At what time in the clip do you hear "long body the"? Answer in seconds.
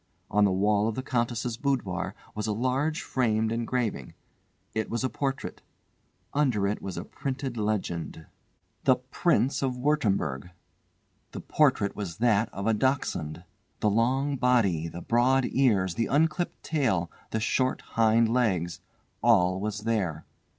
13.91-15.01